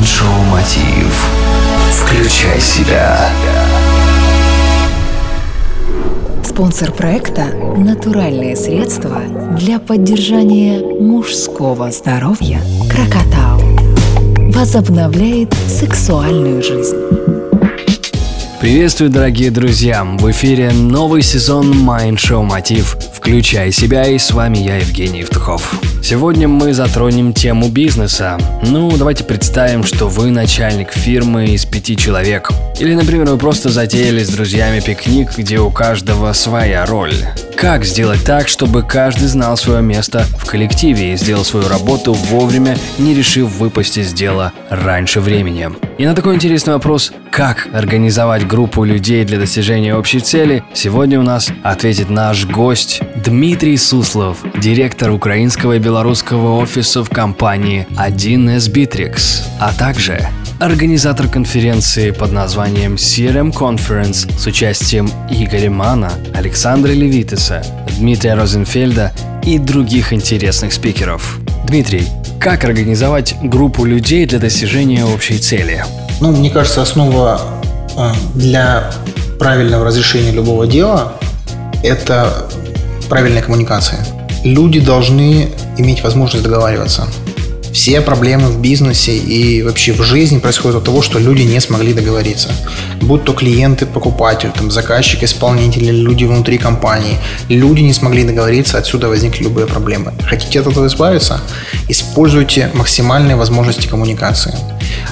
[0.00, 1.28] Майншоу Мотив.
[1.92, 3.28] Включай себя.
[6.42, 9.20] Спонсор проекта– натуральные средства
[9.58, 13.60] для поддержания мужского здоровья «Крокотау».
[14.54, 16.96] Возобновляет сексуальную жизнь.
[18.58, 20.04] Приветствую, дорогие друзья!
[20.04, 22.96] В эфире новый сезон Mind Show Мотив.
[23.20, 25.78] Включай себя и с вами я, Евгений Евтухов.
[26.02, 28.38] Сегодня мы затронем тему бизнеса.
[28.62, 32.48] Ну, давайте представим, что вы начальник фирмы из пяти человек.
[32.78, 37.12] Или, например, вы просто затеяли с друзьями пикник, где у каждого своя роль.
[37.58, 42.78] Как сделать так, чтобы каждый знал свое место в коллективе и сделал свою работу вовремя,
[42.98, 45.68] не решив выпасть из дела раньше времени?
[45.98, 51.22] И на такой интересный вопрос, как организовать группу людей для достижения общей цели, сегодня у
[51.22, 59.72] нас ответит наш гость Дмитрий Суслов, директор украинского и белорусского офисов компании 1С Bittrex, а
[59.72, 60.28] также
[60.60, 67.62] организатор конференции под названием CRM Conference с участием Игоря Мана, Александра Левитеса,
[67.98, 69.12] Дмитрия Розенфельда
[69.44, 71.38] и других интересных спикеров.
[71.66, 72.06] Дмитрий,
[72.40, 75.84] как организовать группу людей для достижения общей цели?
[76.20, 77.40] Ну, мне кажется, основа
[77.96, 78.92] а, для
[79.38, 81.14] правильного разрешения любого дела–
[81.82, 82.48] это
[83.10, 84.06] правильная коммуникация.
[84.44, 87.08] Люди должны иметь возможность договариваться.
[87.72, 91.92] Все проблемы в бизнесе и вообще в жизни происходят от того, что люди не смогли
[91.92, 92.48] договориться.
[93.00, 97.18] Будь то клиенты, покупатель, там, заказчик, исполнитель люди внутри компании.
[97.48, 100.12] Люди не смогли договориться, отсюда возникли любые проблемы.
[100.24, 101.40] Хотите от этого избавиться?
[101.88, 104.54] Используйте максимальные возможности коммуникации.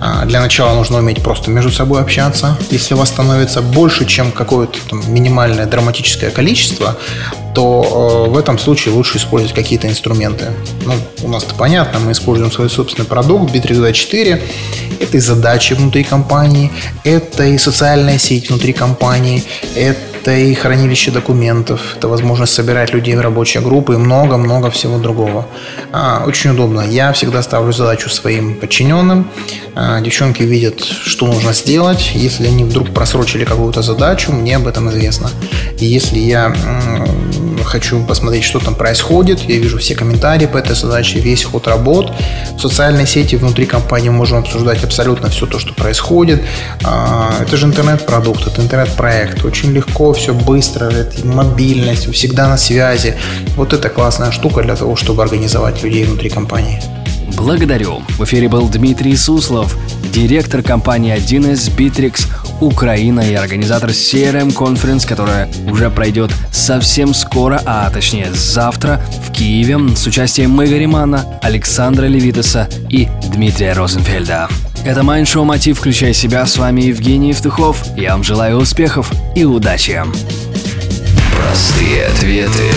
[0.00, 2.58] А, для начала нужно уметь просто между собой общаться.
[2.70, 6.96] Если у вас становится больше, чем какое-то там, минимальное драматическое количество,
[7.54, 10.52] то э, в этом случае лучше использовать какие-то инструменты.
[10.84, 14.40] Ну, у нас-то понятно, мы используем свой собственный продукт Bittrex24.
[15.00, 16.70] Это и задачи внутри компании,
[17.04, 19.42] это и социальная сеть внутри компании,
[19.74, 25.46] это и хранилище документов, это возможность собирать людей в рабочие группы и много-много всего другого.
[25.90, 26.82] А, очень удобно.
[26.82, 29.28] Я всегда ставлю задачу своим подчиненным.
[29.74, 32.12] А, девчонки видят, что нужно сделать.
[32.14, 35.30] Если они вдруг просрочили какую-то задачу, мне об этом известно.
[35.80, 36.54] И если я
[37.64, 42.12] хочу посмотреть, что там происходит, я вижу все комментарии по этой задаче, весь ход работ.
[42.56, 46.42] В социальной сети внутри компании мы можем обсуждать абсолютно все то, что происходит.
[46.84, 49.44] А, это же интернет-продукт, это интернет-проект.
[49.44, 53.16] Очень легко все быстро, это мобильность, всегда на связи.
[53.56, 56.80] Вот это классная штука для того, чтобы организовать людей внутри компании.
[57.36, 58.02] Благодарю.
[58.18, 59.76] В эфире был Дмитрий Суслов,
[60.12, 62.26] директор компании 1С Bittrex
[62.60, 69.96] Украина и организатор CRM Conference, которая уже пройдет совсем скоро, а точнее завтра в Киеве
[69.96, 74.48] с участием Игоря Мана, Александра Левитеса и Дмитрия Розенфельда.
[74.84, 76.44] Это Майншоу Мотив «Включай себя».
[76.44, 77.82] С вами Евгений Евтухов.
[77.96, 80.02] Я вам желаю успехов и удачи.
[81.36, 82.70] Простые ответы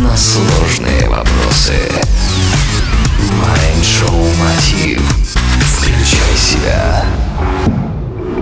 [0.00, 1.72] на сложные вопросы.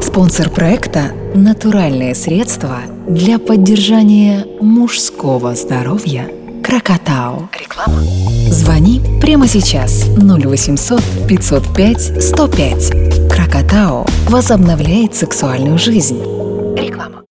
[0.00, 2.78] Спонсор проекта– натуральные средства
[3.08, 6.28] для поддержания мужского здоровья
[6.62, 7.48] «Крокотау».
[7.58, 8.00] Реклама.
[8.48, 13.30] Звони прямо сейчас 0800 505 105.
[13.30, 16.33] «Крокотау» возобновляет сексуальную жизнь